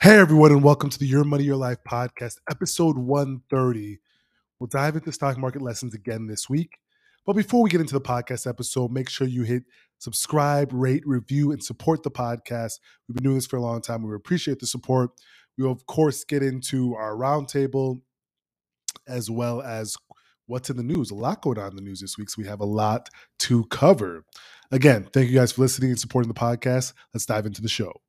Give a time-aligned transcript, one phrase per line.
[0.00, 3.98] Hey, everyone, and welcome to the Your Money, Your Life podcast, episode 130.
[4.60, 6.78] We'll dive into stock market lessons again this week.
[7.26, 9.64] But before we get into the podcast episode, make sure you hit
[9.98, 12.78] subscribe, rate, review, and support the podcast.
[13.08, 14.04] We've been doing this for a long time.
[14.04, 15.10] We appreciate the support.
[15.58, 18.00] We will, of course, get into our roundtable
[19.08, 19.96] as well as
[20.46, 21.10] what's in the news.
[21.10, 23.10] A lot going on in the news this week, so we have a lot
[23.40, 24.24] to cover.
[24.70, 26.92] Again, thank you guys for listening and supporting the podcast.
[27.12, 28.00] Let's dive into the show.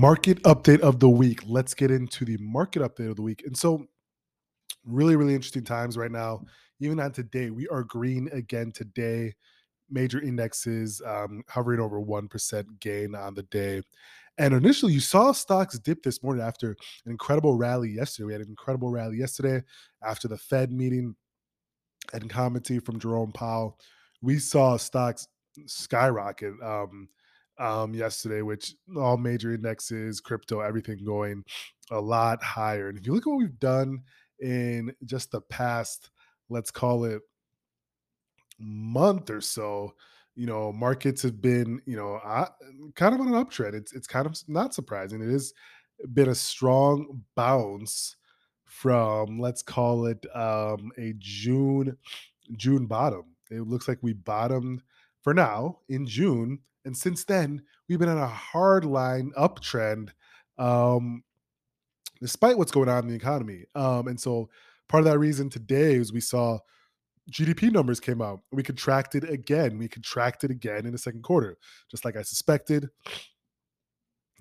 [0.00, 1.42] Market update of the week.
[1.46, 3.42] Let's get into the market update of the week.
[3.44, 3.86] And so,
[4.86, 6.42] really, really interesting times right now.
[6.80, 9.34] Even on today, we are green again today.
[9.90, 13.82] Major indexes um, hovering over 1% gain on the day.
[14.38, 16.70] And initially, you saw stocks dip this morning after
[17.04, 18.24] an incredible rally yesterday.
[18.24, 19.62] We had an incredible rally yesterday
[20.02, 21.14] after the Fed meeting
[22.14, 23.78] and commentary from Jerome Powell.
[24.22, 25.28] We saw stocks
[25.66, 26.54] skyrocket.
[26.62, 27.10] Um,
[27.60, 31.44] um, yesterday, which all major indexes, crypto, everything going
[31.90, 32.88] a lot higher.
[32.88, 34.00] And if you look at what we've done
[34.40, 36.10] in just the past,
[36.48, 37.20] let's call it
[38.58, 39.94] month or so,
[40.34, 42.46] you know, markets have been, you know, uh,
[42.94, 43.74] kind of on an uptrend.
[43.74, 45.20] It's it's kind of not surprising.
[45.20, 45.52] It has
[46.14, 48.16] been a strong bounce
[48.64, 51.96] from let's call it um, a June
[52.56, 53.24] June bottom.
[53.50, 54.82] It looks like we bottomed
[55.22, 60.10] for now in June and since then, we've been on a hard line uptrend,
[60.58, 61.22] um,
[62.20, 63.64] despite what's going on in the economy.
[63.74, 64.48] Um, and so
[64.88, 66.58] part of that reason today is we saw
[67.30, 68.40] GDP numbers came out.
[68.50, 69.78] We contracted again.
[69.78, 71.56] We contracted again in the second quarter,
[71.90, 72.88] just like I suspected.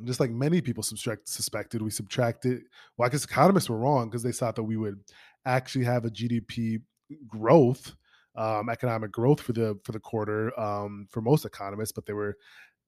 [0.06, 2.62] Just like many people subtract, suspected, we subtracted.
[2.98, 4.98] Well, I guess economists were wrong because they thought that we would
[5.46, 6.82] actually have a GDP
[7.28, 7.96] growth
[8.36, 12.38] um, economic growth for the for the quarter um, for most economists, but they were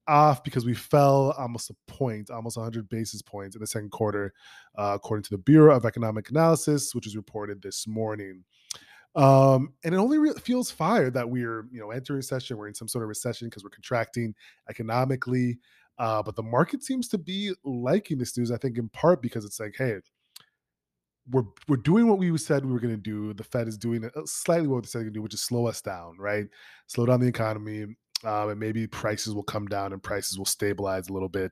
[0.07, 4.33] off because we fell almost a point, almost 100 basis points in the second quarter,
[4.77, 8.43] uh, according to the Bureau of Economic Analysis, which was reported this morning.
[9.15, 12.57] Um, and it only re- feels fire that we're, you know, entering recession.
[12.57, 14.33] We're in some sort of recession because we're contracting
[14.69, 15.59] economically.
[15.97, 18.51] Uh, but the market seems to be liking this news.
[18.51, 19.97] I think in part because it's like, hey,
[21.29, 23.33] we're we're doing what we said we were going to do.
[23.33, 25.67] The Fed is doing uh, slightly what they said going to do, which is slow
[25.67, 26.47] us down, right?
[26.87, 27.83] Slow down the economy,
[28.23, 31.51] um, and maybe prices will come down and prices will stabilize a little bit.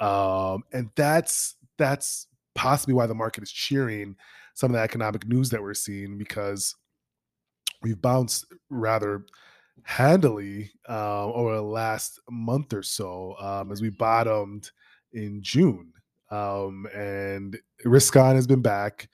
[0.00, 4.16] Um, and that's that's possibly why the market is cheering
[4.54, 6.74] some of the economic news that we're seeing because
[7.82, 9.26] we've bounced rather
[9.82, 14.70] handily uh, over the last month or so um, as we bottomed
[15.12, 15.92] in June
[16.30, 19.08] um, and risk on has been back.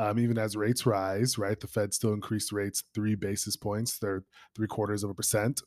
[0.00, 1.58] Um, even as rates rise, right?
[1.58, 3.98] The Fed still increased rates three basis points.
[3.98, 4.22] They're
[4.54, 5.60] three quarters of a percent,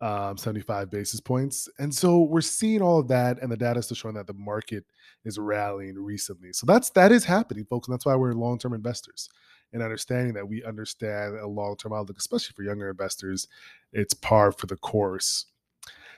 [0.00, 1.68] um, 75 basis points.
[1.80, 4.34] And so we're seeing all of that, and the data is still showing that the
[4.34, 4.84] market
[5.24, 6.52] is rallying recently.
[6.52, 7.88] So that's that is happening, folks.
[7.88, 9.28] And that's why we're long-term investors.
[9.72, 13.48] And understanding that we understand a long-term outlook, especially for younger investors,
[13.92, 15.46] it's par for the course.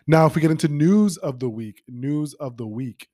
[0.07, 3.09] Now, if we get into news of the week, news of the week.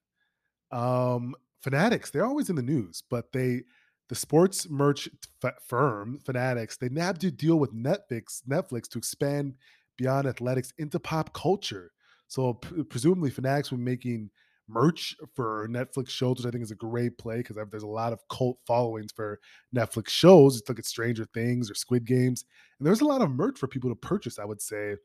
[0.71, 3.63] Um, Fanatics, they're always in the news, but they
[4.09, 5.09] the sports merch
[5.45, 9.55] f- firm Fanatics, they nabbed a deal with Netflix, Netflix to expand
[9.97, 11.93] beyond athletics into pop culture.
[12.29, 14.31] So p- presumably Fanatics be making
[14.69, 18.13] merch for Netflix shows, which I think is a great play because there's a lot
[18.13, 19.41] of cult followings for
[19.75, 20.59] Netflix shows.
[20.59, 22.45] It's look at Stranger Things or Squid Games,
[22.79, 24.39] and there's a lot of merch for people to purchase.
[24.39, 24.97] I would say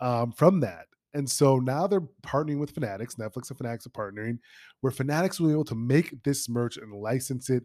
[0.00, 0.86] um, from that.
[1.14, 3.14] And so now they're partnering with Fanatics.
[3.14, 4.38] Netflix and Fanatics are partnering,
[4.80, 7.64] where Fanatics will be able to make this merch and license it.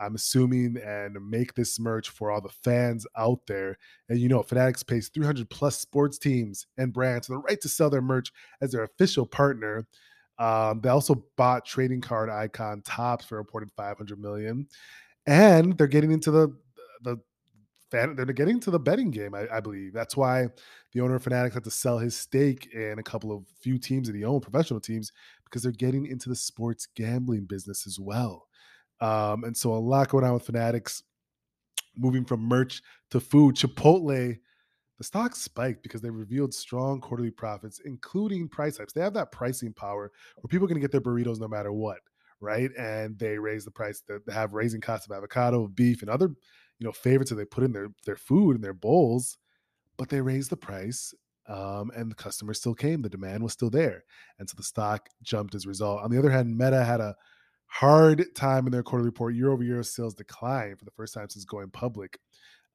[0.00, 3.76] I'm assuming and make this merch for all the fans out there.
[4.08, 7.90] And you know, Fanatics pays 300 plus sports teams and brands the right to sell
[7.90, 9.86] their merch as their official partner.
[10.38, 14.68] Um, they also bought trading card icon Topps for reported 500 million,
[15.26, 16.56] and they're getting into the
[17.02, 17.18] the
[17.90, 19.92] fan, they're getting to the betting game, I, I, believe.
[19.92, 20.48] That's why
[20.92, 24.08] the owner of Fanatics had to sell his stake in a couple of few teams
[24.08, 25.12] that he owned, professional teams,
[25.44, 28.46] because they're getting into the sports gambling business as well.
[29.00, 31.02] Um, and so a lot going on with Fanatics,
[31.96, 33.54] moving from merch to food.
[33.54, 34.36] Chipotle,
[34.98, 38.92] the stock spiked because they revealed strong quarterly profits, including price hikes.
[38.92, 41.72] They have that pricing power where people are going to get their burritos no matter
[41.72, 41.98] what,
[42.40, 42.70] right?
[42.76, 44.02] And they raise the price.
[44.06, 46.30] They have raising costs of avocado, beef, and other
[46.78, 49.38] you know favorites that they put in their their food and their bowls,
[49.96, 51.14] but they raised the price.
[51.48, 53.00] Um, and the customers still came.
[53.00, 54.04] The demand was still there,
[54.38, 56.02] and so the stock jumped as a result.
[56.02, 57.14] On the other hand, Meta had a
[57.68, 59.34] hard time in their quarterly report.
[59.34, 62.18] Year over year sales declined for the first time since going public.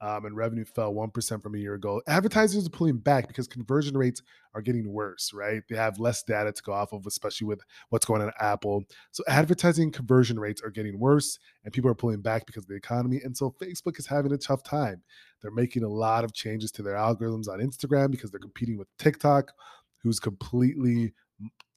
[0.03, 2.01] Um, and revenue fell 1% from a year ago.
[2.07, 4.21] Advertisers are pulling back because conversion rates
[4.53, 5.63] are getting worse, right?
[5.69, 8.83] They have less data to go off of, especially with what's going on at Apple.
[9.11, 12.75] So advertising conversion rates are getting worse and people are pulling back because of the
[12.75, 13.21] economy.
[13.23, 15.01] And so Facebook is having a tough time.
[15.41, 18.89] They're making a lot of changes to their algorithms on Instagram because they're competing with
[18.99, 19.53] TikTok,
[20.01, 21.13] who's completely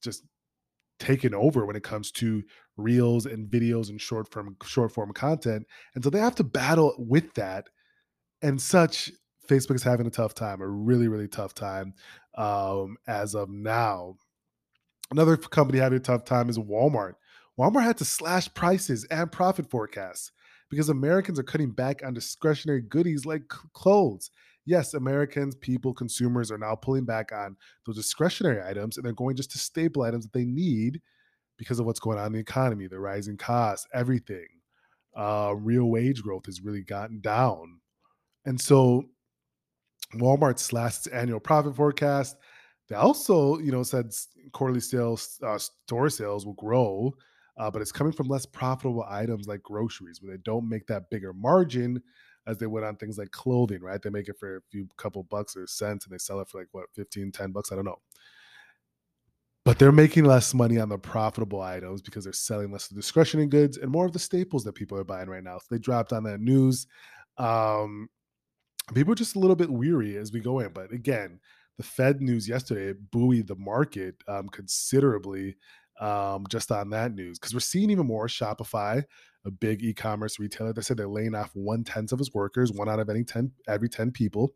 [0.02, 0.24] just
[0.98, 2.42] taken over when it comes to
[2.76, 6.94] reels and videos and short form short form content and so they have to battle
[6.98, 7.68] with that
[8.42, 9.10] and such,
[9.48, 11.94] Facebook is having a tough time, a really, really tough time
[12.36, 14.16] um, as of now.
[15.10, 17.14] Another company having a tough time is Walmart.
[17.58, 20.32] Walmart had to slash prices and profit forecasts
[20.68, 24.30] because Americans are cutting back on discretionary goodies like clothes.
[24.64, 27.56] Yes, Americans, people, consumers are now pulling back on
[27.86, 31.00] those discretionary items and they're going just to staple items that they need
[31.56, 34.46] because of what's going on in the economy, the rising costs, everything.
[35.16, 37.80] Uh, real wage growth has really gotten down.
[38.46, 39.04] And so
[40.14, 42.36] Walmart slashed its annual profit forecast.
[42.88, 44.12] They also, you know, said
[44.52, 47.12] quarterly sales, uh, store sales will grow,
[47.58, 51.10] uh, but it's coming from less profitable items like groceries, where they don't make that
[51.10, 52.00] bigger margin
[52.46, 54.00] as they would on things like clothing, right?
[54.00, 56.60] They make it for a few couple bucks or cents and they sell it for
[56.60, 57.72] like what, 15, 10 bucks?
[57.72, 57.98] I don't know.
[59.64, 63.02] But they're making less money on the profitable items because they're selling less of the
[63.02, 65.58] discretionary goods and more of the staples that people are buying right now.
[65.58, 66.86] So they dropped on that news.
[67.36, 68.08] Um,
[68.94, 70.72] people are just a little bit weary as we go in.
[70.72, 71.40] But again,
[71.76, 75.56] the Fed news yesterday buoyed the market um, considerably
[76.00, 79.02] um, just on that news because we're seeing even more Shopify,
[79.44, 80.72] a big e-commerce retailer.
[80.72, 83.52] They said they're laying off one tenth of its workers, one out of any ten
[83.68, 84.54] every ten people.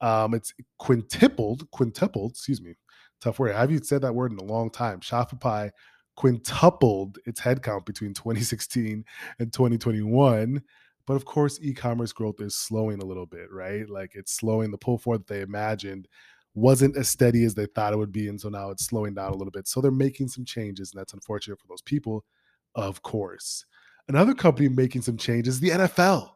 [0.00, 2.74] Um, it's quintupled, quintupled, excuse me,
[3.20, 3.54] tough word.
[3.54, 5.00] I haven't said that word in a long time.
[5.00, 5.70] Shopify
[6.16, 9.04] quintupled its headcount between 2016
[9.38, 10.62] and 2021.
[11.08, 13.88] But of course, e-commerce growth is slowing a little bit, right?
[13.88, 14.70] Like it's slowing.
[14.70, 16.06] The pull forward that they imagined
[16.54, 19.32] wasn't as steady as they thought it would be, and so now it's slowing down
[19.32, 19.66] a little bit.
[19.66, 22.26] So they're making some changes, and that's unfortunate for those people,
[22.74, 23.64] of course.
[24.08, 26.32] Another company making some changes, the NFL.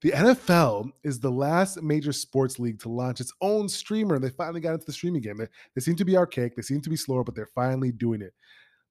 [0.00, 4.18] The NFL is the last major sports league to launch its own streamer.
[4.18, 5.36] They finally got into the streaming game.
[5.36, 8.22] They, they seem to be archaic, they seem to be slower, but they're finally doing
[8.22, 8.32] it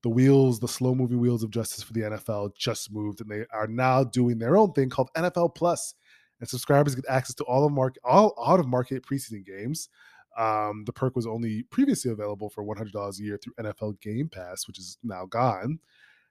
[0.04, 3.46] the wheels, the slow moving wheels of justice for the NFL just moved, and they
[3.52, 5.96] are now doing their own thing called NFL Plus.
[6.40, 9.88] And subscribers get access to all of market, all out of market preseason games.
[10.38, 14.68] Um, the perk was only previously available for $100 a year through NFL Game Pass,
[14.68, 15.80] which is now gone.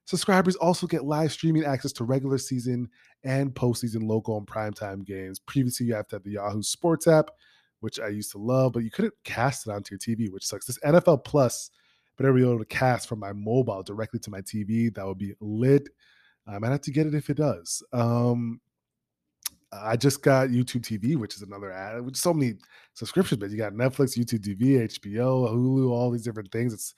[0.05, 2.91] Subscribers also get live streaming access to regular season
[3.25, 5.39] and postseason local and primetime games.
[5.39, 7.31] Previously, you have to have the Yahoo Sports app,
[7.81, 10.67] which I used to love, but you couldn't cast it onto your TV, which sucks.
[10.67, 11.71] This NFL Plus
[12.17, 14.95] but I'll be able to cast from my mobile directly to my TV.
[14.95, 15.89] That would be lit.
[16.47, 17.83] I might have to get it if it does.
[17.93, 18.61] Um,
[19.73, 22.05] I just got YouTube TV, which is another ad.
[22.05, 22.55] With so many
[22.95, 26.75] subscriptions, but you got Netflix, YouTube TV, HBO, Hulu, all these different things.
[26.75, 26.95] It's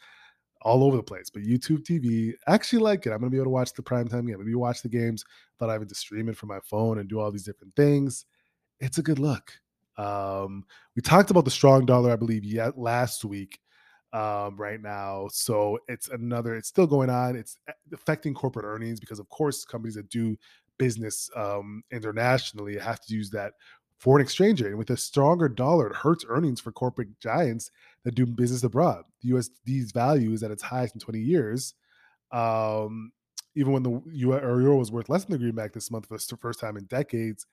[0.62, 1.30] all over the place.
[1.30, 3.10] But YouTube TV, actually like it.
[3.10, 4.38] I'm gonna be able to watch the primetime game.
[4.38, 5.24] Maybe watch the games
[5.58, 8.24] without having to stream it from my phone and do all these different things.
[8.80, 9.52] It's a good look.
[9.96, 10.64] Um,
[10.96, 13.60] we talked about the strong dollar, I believe, yet last week
[14.14, 15.28] um, right now.
[15.30, 17.36] So it's another, it's still going on.
[17.36, 17.58] It's
[17.92, 20.36] affecting corporate earnings because, of course, companies that do
[20.78, 23.54] business um, internationally have to use that
[23.98, 24.70] foreign exchange rate.
[24.70, 27.70] And with a stronger dollar, it hurts earnings for corporate giants
[28.04, 29.04] that do business abroad.
[29.22, 31.74] The USD's value is at its highest in 20 years.
[32.30, 33.10] Um,
[33.56, 36.60] even when the euro was worth less than the greenback this month for the first
[36.60, 37.46] time in decades,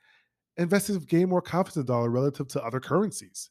[0.57, 3.49] investors have gained more confidence in the dollar relative to other currencies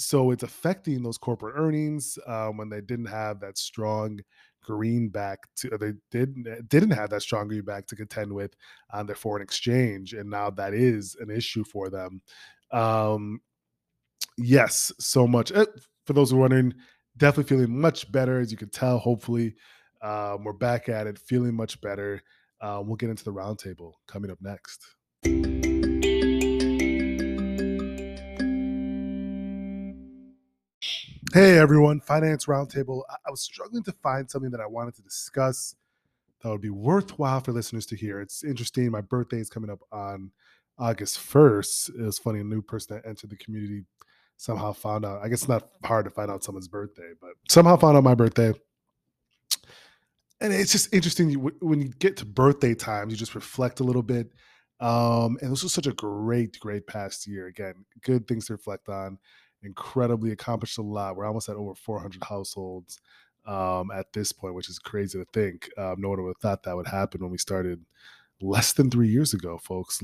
[0.00, 4.18] so it's affecting those corporate earnings um, when they didn't have that strong
[4.62, 8.54] greenback to they didn't eh, didn't have that strong greenback to contend with
[8.92, 12.20] on their foreign exchange and now that is an issue for them.
[12.72, 13.40] Um
[14.36, 15.66] yes so much uh,
[16.06, 16.74] for those who are wondering
[17.16, 19.54] definitely feeling much better as you can tell hopefully
[20.02, 22.22] um, we're back at it feeling much better.
[22.60, 24.84] Uh, we'll get into the roundtable coming up next
[31.32, 33.02] Hey everyone, Finance Roundtable.
[33.08, 35.76] I was struggling to find something that I wanted to discuss
[36.42, 38.20] that would be worthwhile for listeners to hear.
[38.20, 38.90] It's interesting.
[38.90, 40.32] My birthday is coming up on
[40.76, 42.00] August 1st.
[42.00, 43.84] It was funny, a new person that entered the community
[44.38, 45.22] somehow found out.
[45.22, 48.16] I guess it's not hard to find out someone's birthday, but somehow found out my
[48.16, 48.52] birthday.
[50.40, 54.02] And it's just interesting when you get to birthday times, you just reflect a little
[54.02, 54.32] bit.
[54.80, 57.46] Um, and this was such a great, great past year.
[57.46, 59.18] Again, good things to reflect on
[59.62, 61.16] incredibly accomplished a lot.
[61.16, 63.00] We're almost at over 400 households
[63.46, 65.70] um, at this point, which is crazy to think.
[65.76, 67.84] Um, no one would have thought that would happen when we started
[68.40, 70.00] less than three years ago, folks.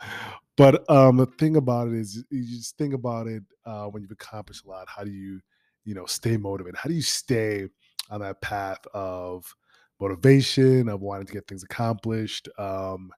[0.56, 4.10] but um, the thing about it is, you just think about it uh, when you've
[4.10, 4.88] accomplished a lot.
[4.88, 5.40] How do you,
[5.84, 6.76] you know, stay motivated?
[6.76, 7.68] How do you stay
[8.10, 9.54] on that path of
[10.00, 12.48] motivation, of wanting to get things accomplished?
[12.58, 13.10] Um,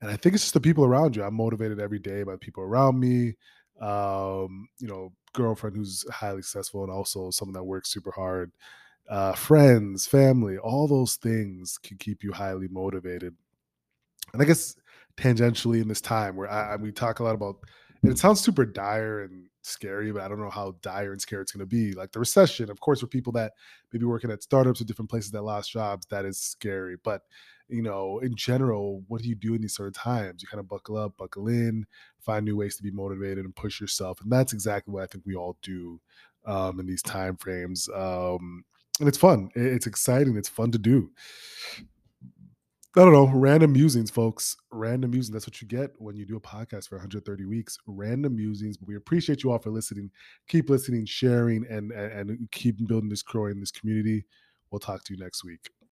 [0.00, 1.24] and I think it's just the people around you.
[1.24, 3.34] I'm motivated every day by people around me.
[3.80, 8.52] Um, you know, girlfriend who's highly successful and also someone that works super hard.
[9.08, 13.34] Uh, friends, family, all those things can keep you highly motivated
[14.32, 14.76] and I guess
[15.16, 17.56] tangentially in this time where I, I we talk a lot about,
[18.02, 21.42] and it sounds super dire and scary, but I don't know how dire and scary
[21.42, 21.92] it's going to be.
[21.92, 23.52] Like the recession, of course, for people that
[23.92, 26.96] maybe working at startups or different places that lost jobs, that is scary.
[27.02, 27.22] But
[27.68, 30.42] you know, in general, what do you do in these sort of times?
[30.42, 31.86] You kind of buckle up, buckle in,
[32.20, 35.24] find new ways to be motivated and push yourself, and that's exactly what I think
[35.26, 36.00] we all do
[36.46, 37.88] um, in these time frames.
[37.94, 38.64] Um,
[39.00, 39.50] and it's fun.
[39.54, 40.36] It's exciting.
[40.36, 41.10] It's fun to do.
[42.98, 43.30] I don't know.
[43.34, 44.56] Random musings, folks.
[44.70, 45.30] Random musings.
[45.34, 47.76] That's what you get when you do a podcast for 130 weeks.
[47.86, 48.78] Random musings.
[48.78, 50.10] But we appreciate you all for listening.
[50.48, 54.24] Keep listening, sharing, and and, and keep building this, growing this community.
[54.70, 55.68] We'll talk to you next week.